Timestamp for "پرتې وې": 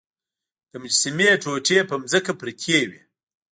2.39-3.01